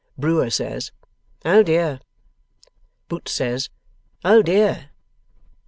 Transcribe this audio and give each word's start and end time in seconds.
Brewer 0.17 0.49
says, 0.49 0.91
'Oh 1.45 1.61
dear!' 1.61 1.99
Boots 3.07 3.31
says, 3.33 3.69
'Oh 4.25 4.41
dear! 4.41 4.89